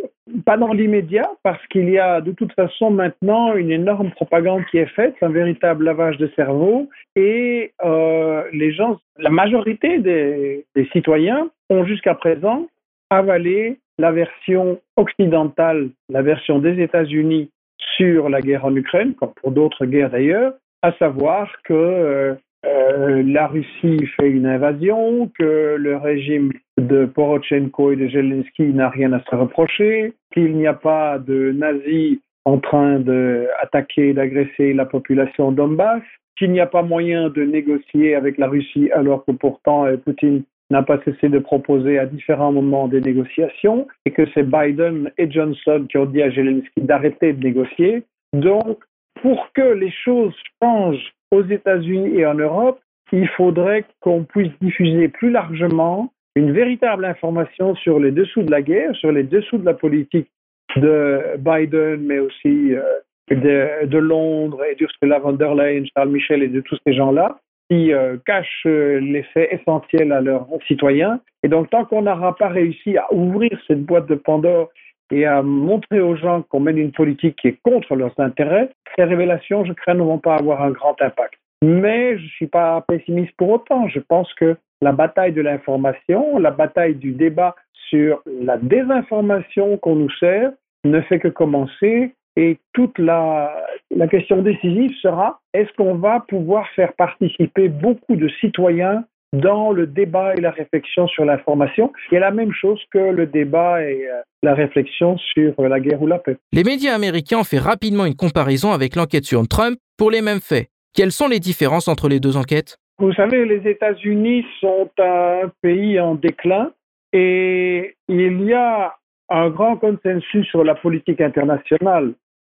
[0.44, 4.78] pas dans l'immédiat, parce qu'il y a de toute façon maintenant une énorme propagande qui
[4.78, 11.50] est faite, un véritable lavage de cerveau, et euh, les gens, la majorité des, citoyens
[11.70, 12.66] ont jusqu'à présent
[13.10, 17.50] avalé la version occidentale, la version des États-Unis
[17.96, 22.34] sur la guerre en Ukraine, comme pour d'autres guerres d'ailleurs, à savoir que euh,
[22.66, 28.88] euh, la Russie fait une invasion, que le régime de Porochenko et de Zelensky n'a
[28.88, 34.72] rien à se reprocher, qu'il n'y a pas de nazis en train d'attaquer et d'agresser
[34.72, 36.02] la population Donbass,
[36.36, 40.42] qu'il n'y a pas moyen de négocier avec la Russie alors que pourtant euh, Poutine
[40.70, 45.30] n'a pas cessé de proposer à différents moments des négociations et que c'est Biden et
[45.30, 48.04] Johnson qui ont dit à Zelensky d'arrêter de négocier.
[48.32, 48.78] Donc,
[49.20, 52.80] pour que les choses changent aux États-Unis et en Europe,
[53.12, 58.62] il faudrait qu'on puisse diffuser plus largement une véritable information sur les dessous de la
[58.62, 60.28] guerre, sur les dessous de la politique
[60.76, 66.48] de Biden, mais aussi euh, de, Londres et d'Ursula von der Leyen, Charles Michel et
[66.48, 67.38] de tous ces gens-là,
[67.70, 71.20] qui euh, cachent euh, les faits essentiels à leurs citoyens.
[71.42, 74.70] Et donc, tant qu'on n'aura pas réussi à ouvrir cette boîte de Pandore
[75.14, 79.04] et à montrer aux gens qu'on mène une politique qui est contre leurs intérêts, ces
[79.04, 81.34] révélations, je crains, ne vont pas avoir un grand impact.
[81.62, 83.86] Mais je ne suis pas pessimiste pour autant.
[83.88, 87.54] Je pense que la bataille de l'information, la bataille du débat
[87.88, 90.50] sur la désinformation qu'on nous sert
[90.84, 93.54] ne fait que commencer et toute la,
[93.94, 99.04] la question décisive sera est-ce qu'on va pouvoir faire participer beaucoup de citoyens
[99.40, 101.92] dans le débat et la réflexion sur l'information.
[102.12, 106.00] Y a la même chose que le débat et euh, la réflexion sur la guerre
[106.02, 106.36] ou la paix.
[106.52, 110.40] Les médias américains ont fait rapidement une comparaison avec l'enquête sur Trump pour les mêmes
[110.40, 110.68] faits.
[110.94, 112.76] Quelles sont les différences entre les deux enquêtes?
[112.98, 116.70] Vous savez, les États-Unis sont un pays en déclin
[117.12, 118.94] et il y a
[119.28, 122.12] un grand consensus sur la politique internationale.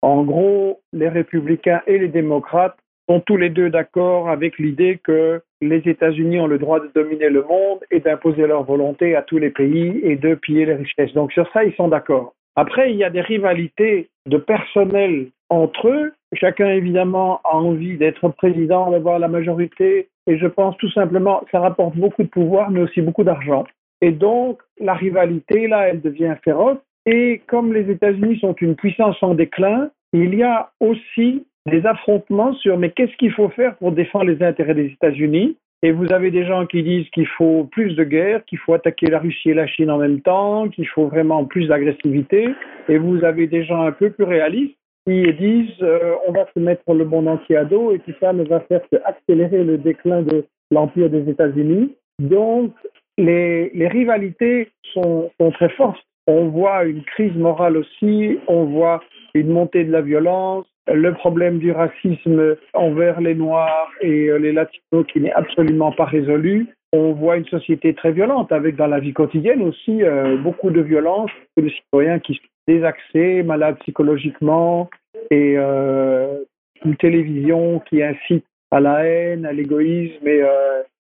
[0.02, 2.76] En gros, les républicains et les démocrates
[3.08, 7.28] sont tous les deux d'accord avec l'idée que les États-Unis ont le droit de dominer
[7.28, 11.12] le monde et d'imposer leur volonté à tous les pays et de piller les richesses.
[11.14, 12.34] Donc sur ça, ils sont d'accord.
[12.56, 16.12] Après, il y a des rivalités de personnel entre eux.
[16.34, 20.08] Chacun, évidemment, a envie d'être président, d'avoir la majorité.
[20.26, 23.64] Et je pense tout simplement que ça rapporte beaucoup de pouvoir, mais aussi beaucoup d'argent.
[24.00, 26.78] Et donc, la rivalité, là, elle devient féroce.
[27.06, 32.53] Et comme les États-Unis sont une puissance en déclin, il y a aussi des affrontements
[32.55, 35.57] sur mais qu'est-ce qu'il faut faire pour défendre les intérêts des États-Unis?
[35.83, 39.07] Et vous avez des gens qui disent qu'il faut plus de guerre, qu'il faut attaquer
[39.07, 42.48] la Russie et la Chine en même temps, qu'il faut vraiment plus d'agressivité.
[42.88, 46.59] Et vous avez des gens un peu plus réalistes qui disent euh, on va se
[46.59, 50.22] mettre le monde entier à dos et tout ça ne va faire qu'accélérer le déclin
[50.22, 51.94] de l'empire des États-Unis.
[52.18, 52.72] Donc
[53.18, 56.03] les, rivalités sont très fortes.
[56.27, 59.03] On voit une crise morale aussi, on voit
[59.35, 64.53] une montée de la violence, le problème du racisme envers les Noirs et euh, les
[64.53, 66.68] Latinos qui n'est absolument pas résolu.
[66.92, 70.81] On voit une société très violente avec dans la vie quotidienne aussi euh, beaucoup de
[70.81, 74.90] violence, beaucoup de citoyens qui sont désaxés, malades psychologiquement
[75.31, 76.38] et euh,
[76.85, 80.42] une télévision qui incite à la haine, à l'égoïsme et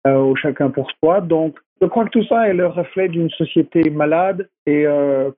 [0.07, 1.20] au chacun pour soi.
[1.20, 4.85] Donc, je crois que tout ça est le reflet d'une société malade et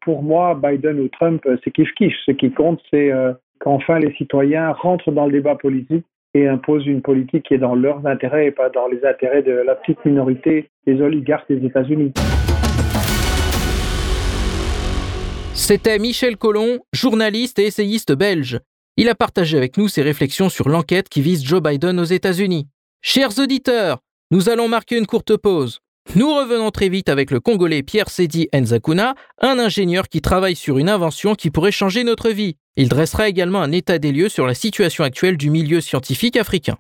[0.01, 2.15] pour moi, Biden ou Trump, c'est kiff-kiff.
[2.25, 3.12] Ce qui compte, c'est
[3.61, 7.75] qu'enfin les citoyens rentrent dans le débat politique et imposent une politique qui est dans
[7.75, 12.12] leurs intérêts et pas dans les intérêts de la petite minorité des oligarques des États-Unis.
[15.55, 18.61] C'était Michel Collomb, journaliste et essayiste belge.
[18.99, 22.66] Il a partagé avec nous ses réflexions sur l'enquête qui vise Joe Biden aux États-Unis.
[23.03, 23.99] Chers auditeurs,
[24.31, 25.81] nous allons marquer une courte pause.
[26.14, 30.79] Nous revenons très vite avec le Congolais Pierre Sedi Nzakuna, un ingénieur qui travaille sur
[30.79, 32.57] une invention qui pourrait changer notre vie.
[32.77, 36.77] Il dressera également un état des lieux sur la situation actuelle du milieu scientifique africain.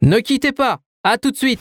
[0.00, 1.60] Ne quittez pas, à tout de suite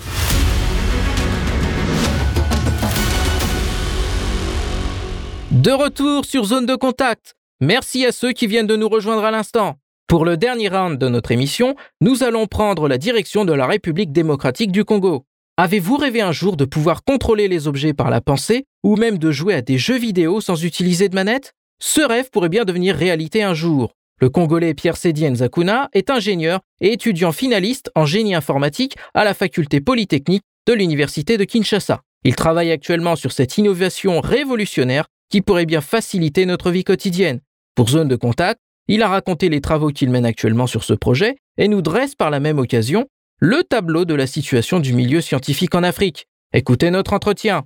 [5.52, 7.36] De retour sur Zone de Contact.
[7.60, 9.76] Merci à ceux qui viennent de nous rejoindre à l'instant.
[10.08, 14.12] Pour le dernier round de notre émission, nous allons prendre la direction de la République
[14.12, 15.26] démocratique du Congo.
[15.64, 19.30] Avez-vous rêvé un jour de pouvoir contrôler les objets par la pensée ou même de
[19.30, 21.54] jouer à des jeux vidéo sans utiliser de manette?
[21.80, 23.94] Ce rêve pourrait bien devenir réalité un jour.
[24.20, 29.36] Le Congolais Pierre Sédien Zakuna est ingénieur et étudiant finaliste en génie informatique à la
[29.36, 32.02] faculté polytechnique de l'Université de Kinshasa.
[32.24, 37.40] Il travaille actuellement sur cette innovation révolutionnaire qui pourrait bien faciliter notre vie quotidienne.
[37.76, 41.36] Pour Zone de Contact, il a raconté les travaux qu'il mène actuellement sur ce projet
[41.60, 43.06] et nous dresse par la même occasion
[43.44, 46.28] le tableau de la situation du milieu scientifique en Afrique.
[46.54, 47.64] Écoutez notre entretien.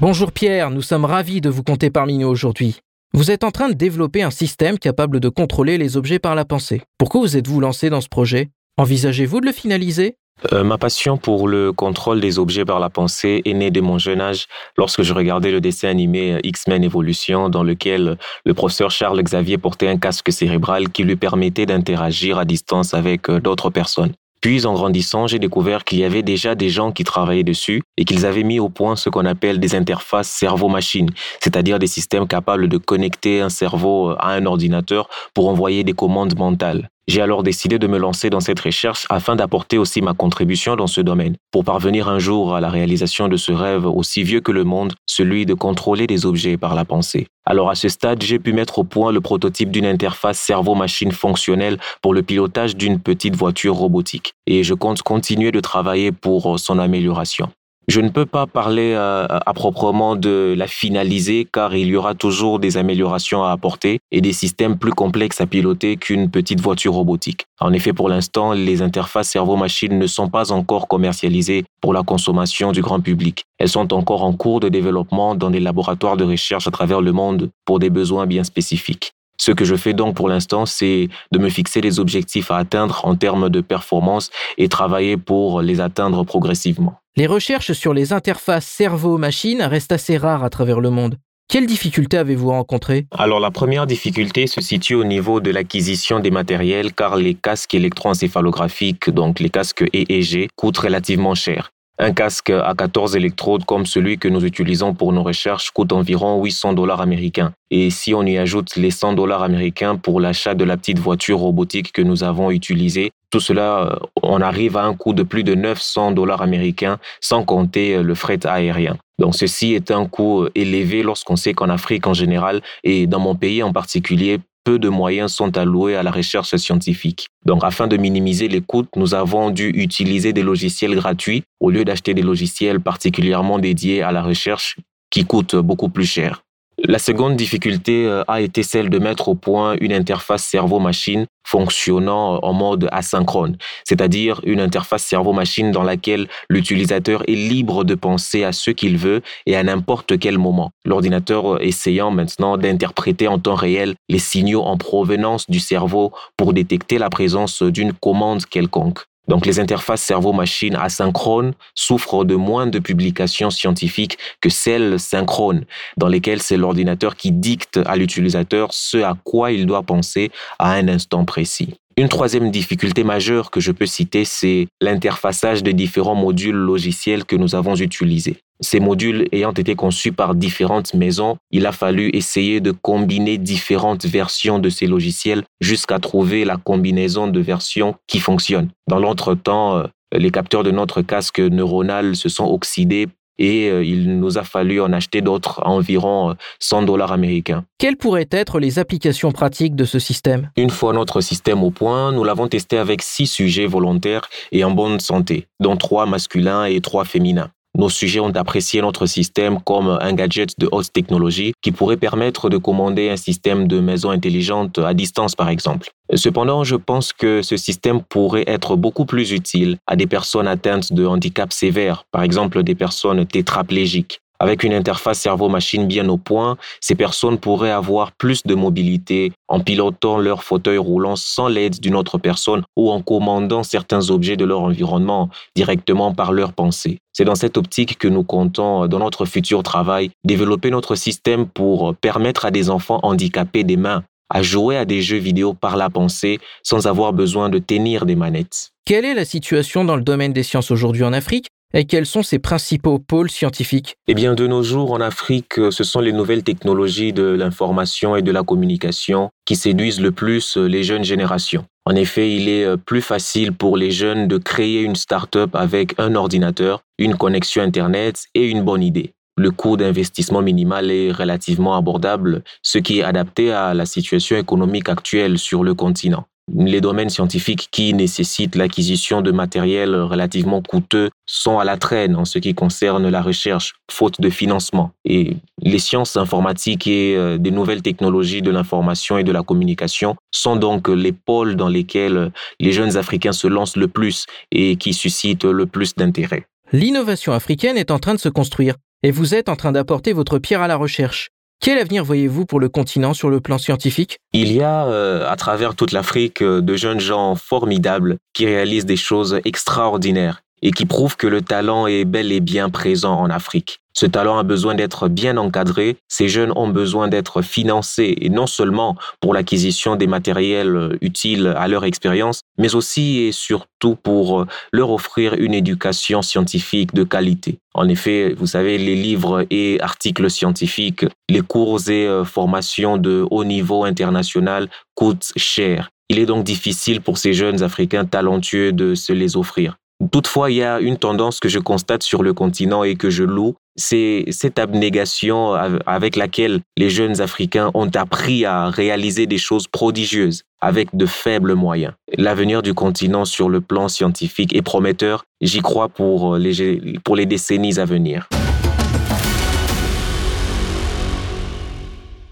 [0.00, 2.78] Bonjour Pierre, nous sommes ravis de vous compter parmi nous aujourd'hui.
[3.12, 6.44] Vous êtes en train de développer un système capable de contrôler les objets par la
[6.44, 6.82] pensée.
[6.96, 8.50] Pourquoi vous êtes-vous lancé dans ce projet?
[8.76, 10.16] Envisagez-vous de le finaliser?
[10.52, 13.98] Euh, ma passion pour le contrôle des objets par la pensée est née de mon
[13.98, 14.46] jeune âge
[14.76, 19.56] lorsque je regardais le dessin animé euh, X-Men Evolution dans lequel le professeur Charles Xavier
[19.56, 24.12] portait un casque cérébral qui lui permettait d'interagir à distance avec euh, d'autres personnes.
[24.42, 28.04] Puis en grandissant, j'ai découvert qu'il y avait déjà des gens qui travaillaient dessus et
[28.04, 31.08] qu'ils avaient mis au point ce qu'on appelle des interfaces cerveau-machine,
[31.40, 36.38] c'est-à-dire des systèmes capables de connecter un cerveau à un ordinateur pour envoyer des commandes
[36.38, 36.90] mentales.
[37.08, 40.88] J'ai alors décidé de me lancer dans cette recherche afin d'apporter aussi ma contribution dans
[40.88, 44.50] ce domaine, pour parvenir un jour à la réalisation de ce rêve aussi vieux que
[44.50, 47.28] le monde, celui de contrôler des objets par la pensée.
[47.44, 51.78] Alors à ce stade, j'ai pu mettre au point le prototype d'une interface cerveau-machine fonctionnelle
[52.02, 56.80] pour le pilotage d'une petite voiture robotique, et je compte continuer de travailler pour son
[56.80, 57.50] amélioration.
[57.88, 62.16] Je ne peux pas parler euh, à proprement de la finaliser car il y aura
[62.16, 66.94] toujours des améliorations à apporter et des systèmes plus complexes à piloter qu'une petite voiture
[66.94, 67.46] robotique.
[67.60, 72.72] En effet, pour l'instant, les interfaces cerveau-machine ne sont pas encore commercialisées pour la consommation
[72.72, 73.44] du grand public.
[73.58, 77.12] Elles sont encore en cours de développement dans des laboratoires de recherche à travers le
[77.12, 79.12] monde pour des besoins bien spécifiques.
[79.38, 83.02] Ce que je fais donc pour l'instant, c'est de me fixer des objectifs à atteindre
[83.04, 86.98] en termes de performance et travailler pour les atteindre progressivement.
[87.18, 91.16] Les recherches sur les interfaces cerveau-machine restent assez rares à travers le monde.
[91.48, 96.30] Quelles difficultés avez-vous rencontrées Alors la première difficulté se situe au niveau de l'acquisition des
[96.30, 101.70] matériels car les casques électroencéphalographiques, donc les casques EEG, coûtent relativement cher.
[101.98, 106.42] Un casque à 14 électrodes comme celui que nous utilisons pour nos recherches coûte environ
[106.42, 107.52] 800 dollars américains.
[107.70, 111.38] Et si on y ajoute les 100 dollars américains pour l'achat de la petite voiture
[111.38, 115.44] robotique que nous avons utilisée, tout cela, euh, on arrive à un coût de plus
[115.44, 118.96] de 900 dollars américains sans compter euh, le fret aérien.
[119.18, 123.20] Donc ceci est un coût euh, élevé lorsqu'on sait qu'en Afrique en général et dans
[123.20, 127.28] mon pays en particulier, peu de moyens sont alloués à la recherche scientifique.
[127.44, 131.84] Donc, afin de minimiser les coûts, nous avons dû utiliser des logiciels gratuits au lieu
[131.84, 134.76] d'acheter des logiciels particulièrement dédiés à la recherche
[135.10, 136.42] qui coûtent beaucoup plus cher.
[136.84, 142.38] La seconde difficulté euh, a été celle de mettre au point une interface cerveau-machine fonctionnant
[142.42, 148.52] en mode asynchrone, c'est-à-dire une interface cerveau-machine dans laquelle l'utilisateur est libre de penser à
[148.52, 150.70] ce qu'il veut et à n'importe quel moment.
[150.84, 156.98] L'ordinateur essayant maintenant d'interpréter en temps réel les signaux en provenance du cerveau pour détecter
[156.98, 159.04] la présence d'une commande quelconque.
[159.28, 165.64] Donc les interfaces cerveau-machine asynchrones souffrent de moins de publications scientifiques que celles synchrones,
[165.96, 170.72] dans lesquelles c'est l'ordinateur qui dicte à l'utilisateur ce à quoi il doit penser à
[170.72, 171.74] un instant précis.
[171.98, 177.36] Une troisième difficulté majeure que je peux citer, c'est l'interfaçage des différents modules logiciels que
[177.36, 178.36] nous avons utilisés.
[178.60, 184.04] Ces modules ayant été conçus par différentes maisons, il a fallu essayer de combiner différentes
[184.04, 188.68] versions de ces logiciels jusqu'à trouver la combinaison de versions qui fonctionne.
[188.88, 193.08] Dans l'entretemps, euh, les capteurs de notre casque neuronal se sont oxydés
[193.38, 197.64] et euh, il nous a fallu en acheter d'autres à environ 100 euh, dollars américains.
[197.78, 200.50] Quelles pourraient être les applications pratiques de ce système?
[200.56, 204.70] Une fois notre système au point, nous l'avons testé avec six sujets volontaires et en
[204.70, 207.50] bonne santé, dont trois masculins et trois féminins.
[207.76, 212.48] Nos sujets ont apprécié notre système comme un gadget de haute technologie qui pourrait permettre
[212.48, 215.90] de commander un système de maison intelligente à distance, par exemple.
[216.14, 220.92] Cependant, je pense que ce système pourrait être beaucoup plus utile à des personnes atteintes
[220.92, 224.20] de handicap sévères, par exemple des personnes tétraplégiques.
[224.38, 229.60] Avec une interface cerveau-machine bien au point, ces personnes pourraient avoir plus de mobilité en
[229.60, 234.44] pilotant leur fauteuil roulant sans l'aide d'une autre personne ou en commandant certains objets de
[234.44, 236.98] leur environnement directement par leurs pensées.
[237.12, 241.94] C'est dans cette optique que nous comptons, dans notre futur travail, développer notre système pour
[241.96, 245.90] permettre à des enfants handicapés des mains à jouer à des jeux vidéo par la
[245.90, 248.72] pensée sans avoir besoin de tenir des manettes.
[248.84, 251.46] Quelle est la situation dans le domaine des sciences aujourd'hui en Afrique?
[251.76, 253.96] Et quels sont ses principaux pôles scientifiques?
[254.08, 258.22] Eh bien, de nos jours, en Afrique, ce sont les nouvelles technologies de l'information et
[258.22, 261.66] de la communication qui séduisent le plus les jeunes générations.
[261.84, 266.14] En effet, il est plus facile pour les jeunes de créer une start-up avec un
[266.14, 269.12] ordinateur, une connexion Internet et une bonne idée.
[269.36, 274.88] Le coût d'investissement minimal est relativement abordable, ce qui est adapté à la situation économique
[274.88, 281.58] actuelle sur le continent les domaines scientifiques qui nécessitent l'acquisition de matériel relativement coûteux sont
[281.58, 284.92] à la traîne en ce qui concerne la recherche, faute de financement.
[285.04, 290.16] Et les sciences informatiques et euh, des nouvelles technologies de l'information et de la communication
[290.30, 292.30] sont donc les pôles dans lesquels
[292.60, 296.46] les jeunes Africains se lancent le plus et qui suscitent le plus d'intérêt.
[296.72, 300.38] L'innovation africaine est en train de se construire et vous êtes en train d'apporter votre
[300.38, 301.30] pierre à la recherche.
[301.60, 304.18] Quel avenir voyez-vous pour le continent sur le plan scientifique?
[304.32, 308.86] Il y a euh, à travers toute l'Afrique euh, de jeunes gens formidables qui réalisent
[308.86, 313.30] des choses extraordinaires et qui prouvent que le talent est bel et bien présent en
[313.30, 313.80] Afrique.
[313.98, 318.46] Ce talent a besoin d'être bien encadré, ces jeunes ont besoin d'être financés, et non
[318.46, 324.42] seulement pour l'acquisition des matériels euh, utiles à leur expérience, mais aussi et surtout pour
[324.42, 327.58] euh, leur offrir une éducation scientifique de qualité.
[327.72, 333.26] En effet, vous savez, les livres et articles scientifiques, les cours et euh, formations de
[333.30, 335.88] haut niveau international coûtent cher.
[336.10, 339.78] Il est donc difficile pour ces jeunes Africains talentueux de se les offrir.
[340.12, 343.24] Toutefois, il y a une tendance que je constate sur le continent et que je
[343.24, 349.68] loue, c'est cette abnégation avec laquelle les jeunes Africains ont appris à réaliser des choses
[349.68, 351.94] prodigieuses avec de faibles moyens.
[352.16, 357.26] L'avenir du continent sur le plan scientifique est prometteur, j'y crois pour les, pour les
[357.26, 358.28] décennies à venir.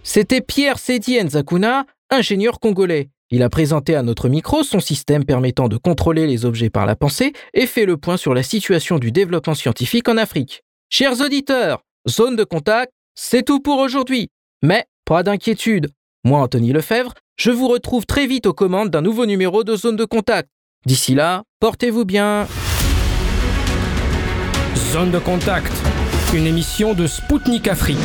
[0.02, 3.08] C'était Pierre Sedi Nzakuna, ingénieur congolais.
[3.30, 6.94] Il a présenté à notre micro son système permettant de contrôler les objets par la
[6.94, 10.62] pensée et fait le point sur la situation du développement scientifique en Afrique.
[10.90, 14.28] Chers auditeurs, zone de contact, c'est tout pour aujourd'hui.
[14.62, 15.90] Mais pas d'inquiétude.
[16.24, 19.96] Moi, Anthony Lefebvre, je vous retrouve très vite aux commandes d'un nouveau numéro de zone
[19.96, 20.48] de contact.
[20.86, 22.46] D'ici là, portez-vous bien.
[24.92, 25.72] Zone de contact,
[26.34, 27.98] une émission de Spoutnik Afrique.